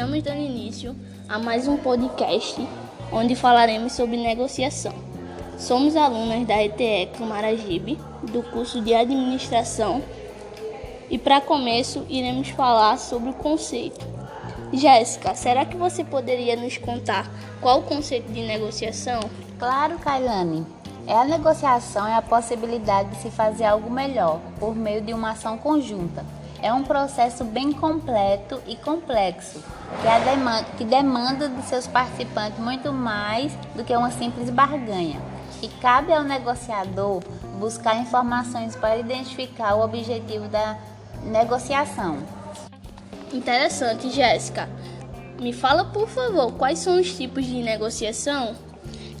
Estamos 0.00 0.22
dando 0.22 0.40
início 0.40 0.96
a 1.28 1.38
mais 1.38 1.68
um 1.68 1.76
podcast 1.76 2.66
onde 3.12 3.36
falaremos 3.36 3.92
sobre 3.92 4.16
negociação. 4.16 4.94
Somos 5.58 5.94
alunas 5.94 6.46
da 6.46 6.64
ETE 6.64 7.10
Camaragibe, 7.18 7.98
do 8.32 8.42
curso 8.42 8.80
de 8.80 8.94
Administração, 8.94 10.02
e 11.10 11.18
para 11.18 11.42
começo 11.42 12.06
iremos 12.08 12.48
falar 12.48 12.96
sobre 12.96 13.28
o 13.28 13.34
conceito. 13.34 14.00
Jéssica, 14.72 15.34
será 15.34 15.66
que 15.66 15.76
você 15.76 16.02
poderia 16.02 16.56
nos 16.56 16.78
contar 16.78 17.30
qual 17.60 17.80
o 17.80 17.82
conceito 17.82 18.32
de 18.32 18.40
negociação? 18.40 19.20
Claro, 19.58 19.98
Kailane. 19.98 20.66
É 21.06 21.14
a 21.14 21.26
negociação 21.26 22.06
é 22.06 22.14
a 22.14 22.22
possibilidade 22.22 23.10
de 23.10 23.16
se 23.16 23.30
fazer 23.30 23.64
algo 23.64 23.90
melhor 23.90 24.40
por 24.58 24.74
meio 24.74 25.02
de 25.02 25.12
uma 25.12 25.32
ação 25.32 25.58
conjunta 25.58 26.24
é 26.62 26.72
um 26.72 26.82
processo 26.82 27.44
bem 27.44 27.72
completo 27.72 28.60
e 28.66 28.76
complexo, 28.76 29.62
que, 30.00 30.24
demanda, 30.24 30.66
que 30.76 30.84
demanda 30.84 31.48
de 31.48 31.62
seus 31.62 31.86
participantes 31.86 32.58
muito 32.58 32.92
mais 32.92 33.52
do 33.74 33.84
que 33.84 33.96
uma 33.96 34.10
simples 34.10 34.50
barganha. 34.50 35.20
E 35.62 35.68
cabe 35.68 36.12
ao 36.12 36.22
negociador 36.22 37.22
buscar 37.58 37.96
informações 37.96 38.74
para 38.76 38.96
identificar 38.96 39.74
o 39.74 39.84
objetivo 39.84 40.48
da 40.48 40.78
negociação. 41.24 42.18
Interessante, 43.32 44.10
Jéssica. 44.10 44.68
Me 45.38 45.52
fala, 45.52 45.84
por 45.84 46.08
favor, 46.08 46.52
quais 46.52 46.78
são 46.78 47.00
os 47.00 47.14
tipos 47.14 47.44
de 47.46 47.62
negociação? 47.62 48.54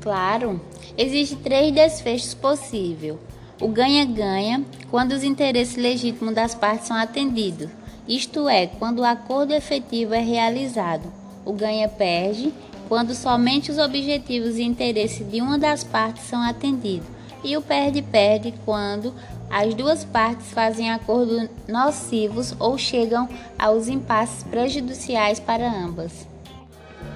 Claro, 0.00 0.60
existem 0.96 1.38
três 1.38 1.72
desfechos 1.72 2.34
possíveis 2.34 3.16
o 3.64 3.68
ganha-ganha 3.68 4.62
quando 4.90 5.12
os 5.12 5.24
interesses 5.24 5.76
legítimos 5.76 6.34
das 6.34 6.54
partes 6.54 6.86
são 6.86 6.94
atendidos, 6.98 7.70
isto 8.06 8.46
é, 8.46 8.66
quando 8.66 8.98
o 8.98 9.04
acordo 9.06 9.54
efetivo 9.54 10.12
é 10.12 10.20
realizado. 10.20 11.10
O 11.46 11.52
ganha-perde 11.54 12.52
quando 12.90 13.14
somente 13.14 13.70
os 13.70 13.78
objetivos 13.78 14.58
e 14.58 14.62
interesses 14.62 15.26
de 15.30 15.40
uma 15.40 15.58
das 15.58 15.82
partes 15.82 16.24
são 16.24 16.42
atendidos. 16.42 17.08
E 17.42 17.56
o 17.56 17.62
perde-perde 17.62 18.52
quando 18.66 19.14
as 19.48 19.72
duas 19.72 20.04
partes 20.04 20.50
fazem 20.52 20.90
acordos 20.90 21.48
nocivos 21.66 22.54
ou 22.58 22.76
chegam 22.76 23.26
aos 23.58 23.88
impasses 23.88 24.42
prejudiciais 24.42 25.40
para 25.40 25.72
ambas. 25.72 26.28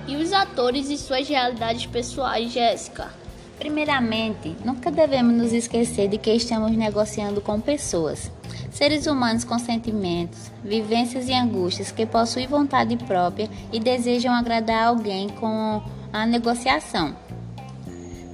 E 0.06 0.16
os 0.16 0.32
atores 0.32 0.88
e 0.88 0.96
suas 0.96 1.28
realidades 1.28 1.84
pessoais, 1.84 2.50
Jéssica? 2.50 3.27
Primeiramente, 3.58 4.56
nunca 4.64 4.90
devemos 4.90 5.34
nos 5.34 5.52
esquecer 5.52 6.08
de 6.08 6.16
que 6.16 6.32
estamos 6.32 6.70
negociando 6.70 7.40
com 7.40 7.60
pessoas, 7.60 8.30
seres 8.70 9.06
humanos 9.06 9.42
com 9.42 9.58
sentimentos, 9.58 10.52
vivências 10.62 11.28
e 11.28 11.34
angústias 11.34 11.90
que 11.90 12.06
possuem 12.06 12.46
vontade 12.46 12.96
própria 12.96 13.50
e 13.72 13.80
desejam 13.80 14.32
agradar 14.32 14.86
alguém 14.86 15.28
com 15.28 15.82
a 16.12 16.24
negociação. 16.24 17.16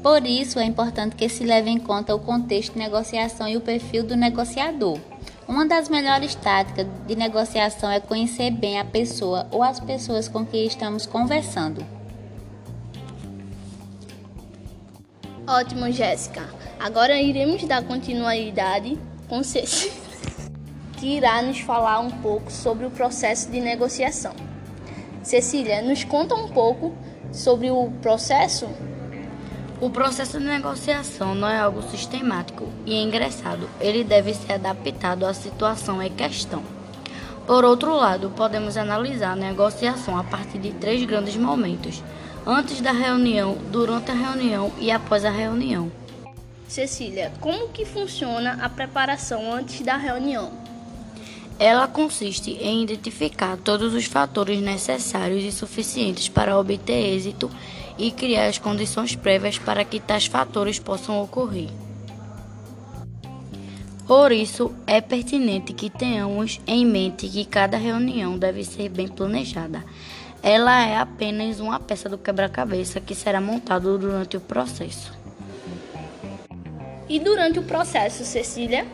Por 0.02 0.26
isso, 0.26 0.58
é 0.58 0.64
importante 0.64 1.16
que 1.16 1.30
se 1.30 1.44
leve 1.44 1.70
em 1.70 1.78
conta 1.78 2.14
o 2.14 2.20
contexto 2.20 2.74
de 2.74 2.78
negociação 2.78 3.48
e 3.48 3.56
o 3.56 3.62
perfil 3.62 4.04
do 4.04 4.14
negociador. 4.14 4.98
Uma 5.48 5.64
das 5.64 5.88
melhores 5.88 6.34
táticas 6.34 6.86
de 7.06 7.16
negociação 7.16 7.90
é 7.90 8.00
conhecer 8.00 8.50
bem 8.50 8.78
a 8.78 8.84
pessoa 8.84 9.46
ou 9.50 9.62
as 9.62 9.80
pessoas 9.80 10.28
com 10.28 10.44
quem 10.44 10.66
estamos 10.66 11.06
conversando. 11.06 11.82
Ótimo, 15.46 15.92
Jéssica. 15.92 16.42
Agora 16.80 17.20
iremos 17.20 17.62
dar 17.64 17.84
continuidade 17.84 18.98
com 19.28 19.42
Cecília, 19.42 19.92
que 20.96 21.18
irá 21.18 21.42
nos 21.42 21.60
falar 21.60 22.00
um 22.00 22.10
pouco 22.10 22.50
sobre 22.50 22.86
o 22.86 22.90
processo 22.90 23.50
de 23.50 23.60
negociação. 23.60 24.32
Cecília, 25.22 25.82
nos 25.82 26.02
conta 26.02 26.34
um 26.34 26.48
pouco 26.48 26.94
sobre 27.30 27.70
o 27.70 27.90
processo? 28.00 28.66
O 29.82 29.90
processo 29.90 30.38
de 30.38 30.46
negociação 30.46 31.34
não 31.34 31.48
é 31.48 31.58
algo 31.58 31.82
sistemático 31.90 32.66
e 32.86 32.94
engraçado. 33.02 33.68
Ele 33.78 34.02
deve 34.02 34.32
ser 34.32 34.54
adaptado 34.54 35.26
à 35.26 35.34
situação 35.34 36.02
em 36.02 36.10
questão. 36.10 36.62
Por 37.46 37.64
outro 37.64 37.94
lado, 37.94 38.30
podemos 38.30 38.78
analisar 38.78 39.32
a 39.32 39.36
negociação 39.36 40.16
a 40.16 40.24
partir 40.24 40.56
de 40.56 40.72
três 40.72 41.04
grandes 41.04 41.36
momentos 41.36 42.02
antes 42.46 42.80
da 42.80 42.92
reunião, 42.92 43.56
durante 43.70 44.10
a 44.10 44.14
reunião 44.14 44.72
e 44.78 44.90
após 44.90 45.24
a 45.24 45.30
reunião. 45.30 45.90
Cecília, 46.68 47.32
como 47.40 47.68
que 47.68 47.84
funciona 47.84 48.58
a 48.60 48.68
preparação 48.68 49.52
antes 49.52 49.80
da 49.80 49.96
reunião? 49.96 50.52
Ela 51.58 51.86
consiste 51.86 52.50
em 52.50 52.82
identificar 52.82 53.56
todos 53.56 53.94
os 53.94 54.06
fatores 54.06 54.60
necessários 54.60 55.44
e 55.44 55.52
suficientes 55.52 56.28
para 56.28 56.58
obter 56.58 57.14
êxito 57.14 57.48
e 57.96 58.10
criar 58.10 58.46
as 58.46 58.58
condições 58.58 59.14
prévias 59.14 59.56
para 59.56 59.84
que 59.84 60.00
tais 60.00 60.26
fatores 60.26 60.80
possam 60.80 61.22
ocorrer. 61.22 61.68
Por 64.06 64.32
isso, 64.32 64.72
é 64.86 65.00
pertinente 65.00 65.72
que 65.72 65.88
tenhamos 65.88 66.60
em 66.66 66.84
mente 66.84 67.28
que 67.28 67.44
cada 67.44 67.78
reunião 67.78 68.36
deve 68.36 68.64
ser 68.64 68.90
bem 68.90 69.08
planejada 69.08 69.82
ela 70.46 70.86
é 70.86 70.98
apenas 70.98 71.58
uma 71.58 71.80
peça 71.80 72.06
do 72.06 72.18
quebra-cabeça 72.18 73.00
que 73.00 73.14
será 73.14 73.40
montado 73.40 73.96
durante 73.96 74.36
o 74.36 74.40
processo. 74.40 75.10
E 77.08 77.18
durante 77.18 77.58
o 77.58 77.62
processo, 77.62 78.26
Cecília? 78.26 78.86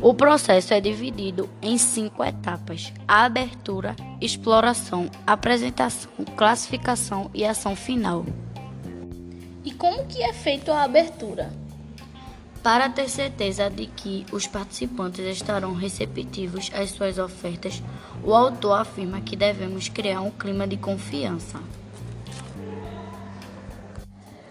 O 0.00 0.14
processo 0.14 0.72
é 0.72 0.80
dividido 0.80 1.50
em 1.60 1.76
cinco 1.76 2.22
etapas: 2.22 2.92
a 3.08 3.24
abertura, 3.24 3.96
exploração, 4.20 5.10
apresentação, 5.26 6.12
classificação 6.36 7.28
e 7.34 7.44
ação 7.44 7.74
final. 7.74 8.24
E 9.64 9.72
como 9.72 10.06
que 10.06 10.22
é 10.22 10.32
feita 10.32 10.72
a 10.72 10.84
abertura? 10.84 11.50
Para 12.62 12.88
ter 12.88 13.08
certeza 13.08 13.68
de 13.68 13.86
que 13.86 14.24
os 14.30 14.46
participantes 14.46 15.24
estarão 15.26 15.74
receptivos 15.74 16.70
às 16.72 16.90
suas 16.90 17.18
ofertas, 17.18 17.82
o 18.22 18.32
autor 18.32 18.80
afirma 18.80 19.20
que 19.20 19.34
devemos 19.34 19.88
criar 19.88 20.20
um 20.20 20.30
clima 20.30 20.64
de 20.64 20.76
confiança. 20.76 21.58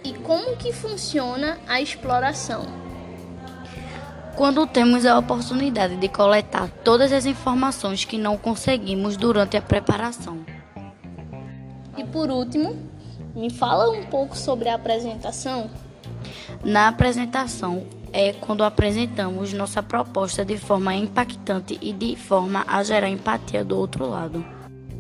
E 0.03 0.11
como 0.13 0.57
que 0.57 0.73
funciona 0.73 1.57
a 1.65 1.79
exploração? 1.79 2.65
Quando 4.35 4.67
temos 4.67 5.05
a 5.05 5.17
oportunidade 5.17 5.95
de 5.95 6.09
coletar 6.09 6.69
todas 6.83 7.13
as 7.13 7.25
informações 7.25 8.03
que 8.03 8.17
não 8.17 8.37
conseguimos 8.37 9.15
durante 9.15 9.55
a 9.55 9.61
preparação. 9.61 10.43
E 11.97 12.03
por 12.03 12.29
último, 12.29 12.75
me 13.33 13.49
fala 13.49 13.89
um 13.89 14.03
pouco 14.07 14.37
sobre 14.37 14.67
a 14.67 14.75
apresentação. 14.75 15.69
Na 16.63 16.87
apresentação, 16.87 17.85
é 18.13 18.33
quando 18.33 18.63
apresentamos 18.63 19.53
nossa 19.53 19.81
proposta 19.81 20.43
de 20.43 20.57
forma 20.57 20.93
impactante 20.93 21.77
e 21.81 21.93
de 21.93 22.15
forma 22.15 22.65
a 22.67 22.83
gerar 22.83 23.09
empatia 23.09 23.63
do 23.63 23.77
outro 23.77 24.07
lado. 24.07 24.45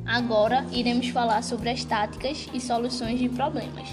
Agora 0.05 0.65
iremos 0.71 1.09
falar 1.09 1.43
sobre 1.43 1.69
as 1.69 1.83
táticas 1.83 2.47
e 2.53 2.59
soluções 2.59 3.19
de 3.19 3.29
problemas. 3.29 3.87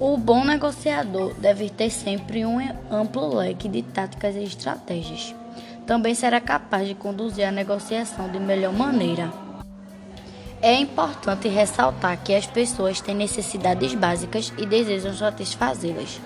O 0.00 0.16
bom 0.16 0.44
negociador 0.44 1.34
deve 1.34 1.70
ter 1.70 1.90
sempre 1.90 2.44
um 2.44 2.58
amplo 2.90 3.36
leque 3.36 3.68
de 3.68 3.82
táticas 3.82 4.34
e 4.34 4.42
estratégias. 4.42 5.34
Também 5.86 6.14
será 6.14 6.40
capaz 6.40 6.88
de 6.88 6.94
conduzir 6.94 7.46
a 7.46 7.52
negociação 7.52 8.28
de 8.28 8.40
melhor 8.40 8.72
maneira. 8.72 9.32
É 10.60 10.74
importante 10.74 11.46
ressaltar 11.46 12.22
que 12.24 12.34
as 12.34 12.46
pessoas 12.46 13.00
têm 13.00 13.14
necessidades 13.14 13.94
básicas 13.94 14.52
e 14.58 14.64
desejam 14.64 15.12
satisfazê-las 15.14 16.18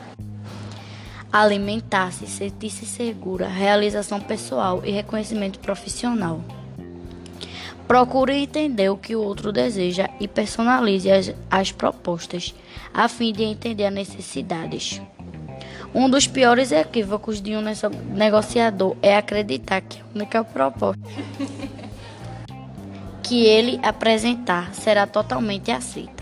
alimentar-se, 1.33 2.27
sentir-se 2.27 2.87
segura, 2.87 3.47
realização 3.49 4.21
pessoal 4.21 4.83
e 4.85 4.91
reconhecimento 4.91 5.59
profissional. 5.59 6.41
Procure 7.87 8.37
entender 8.37 8.91
o 8.91 8.97
que 8.97 9.17
o 9.17 9.23
outro 9.23 9.51
deseja 9.51 10.09
e 10.21 10.29
personalize 10.29 11.11
as, 11.11 11.35
as 11.51 11.73
propostas, 11.73 12.55
a 12.93 13.09
fim 13.09 13.33
de 13.33 13.43
entender 13.43 13.87
as 13.87 13.93
necessidades. 13.93 15.01
Um 15.95 16.09
dos 16.09 16.27
piores 16.27 16.71
equívocos 16.71 17.41
de 17.41 17.57
um 17.57 17.63
negociador 18.15 18.95
é 19.01 19.17
acreditar 19.17 19.81
que 19.81 20.01
a 20.01 20.05
única 20.15 20.45
proposta 20.45 21.01
que 23.23 23.45
ele 23.47 23.81
apresentar 23.83 24.75
será 24.75 25.07
totalmente 25.07 25.71
aceita 25.71 26.18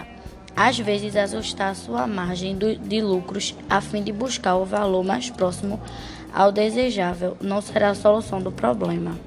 às 0.57 0.79
vezes 0.79 1.15
ajustar 1.15 1.77
sua 1.77 2.07
margem 2.07 2.57
de 2.57 3.01
lucros 3.03 3.55
a 3.69 3.81
fim 3.81 4.03
de 4.03 4.11
buscar 4.11 4.57
o 4.57 4.65
valor 4.65 5.05
mais 5.05 5.29
próximo 5.29 5.79
ao 6.35 6.51
desejável 6.51 7.37
não 7.41 7.61
será 7.61 7.91
a 7.91 7.95
solução 7.95 8.41
do 8.41 8.51
problema. 8.51 9.19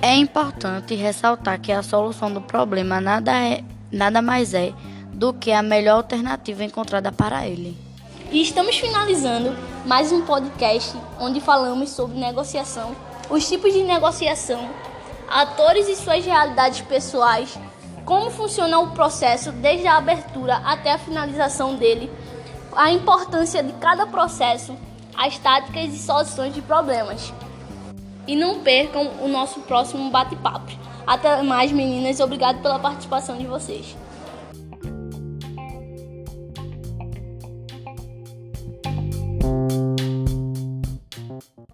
É 0.00 0.14
importante 0.14 0.94
ressaltar 0.94 1.60
que 1.60 1.72
a 1.72 1.82
solução 1.82 2.32
do 2.32 2.40
problema 2.40 3.00
nada, 3.00 3.32
é, 3.32 3.62
nada 3.90 4.20
mais 4.20 4.52
é 4.54 4.72
do 5.12 5.32
que 5.32 5.52
a 5.52 5.62
melhor 5.62 5.96
alternativa 5.96 6.64
encontrada 6.64 7.10
para 7.10 7.46
ele. 7.46 7.76
E 8.30 8.42
estamos 8.42 8.76
finalizando 8.76 9.56
mais 9.86 10.12
um 10.12 10.22
podcast 10.22 10.96
onde 11.18 11.40
falamos 11.40 11.90
sobre 11.90 12.18
negociação, 12.18 12.94
os 13.30 13.48
tipos 13.48 13.72
de 13.72 13.82
negociação, 13.82 14.68
atores 15.28 15.88
e 15.88 15.96
suas 15.96 16.24
realidades 16.24 16.82
pessoais 16.82 17.58
como 18.06 18.30
funciona 18.30 18.78
o 18.78 18.92
processo 18.92 19.50
desde 19.50 19.88
a 19.88 19.96
abertura 19.96 20.62
até 20.64 20.92
a 20.92 20.98
finalização 20.98 21.74
dele, 21.74 22.08
a 22.74 22.92
importância 22.92 23.64
de 23.64 23.72
cada 23.74 24.06
processo, 24.06 24.76
as 25.16 25.36
táticas 25.38 25.92
e 25.92 25.98
soluções 25.98 26.54
de 26.54 26.62
problemas. 26.62 27.32
E 28.24 28.36
não 28.36 28.60
percam 28.60 29.10
o 29.20 29.28
nosso 29.28 29.60
próximo 29.60 30.08
bate-papo. 30.08 30.70
Até 31.04 31.42
mais, 31.42 31.72
meninas. 31.72 32.20
Obrigado 32.20 32.62
pela 32.62 32.78
participação 32.78 33.36
de 33.36 33.46
vocês. 33.46 33.96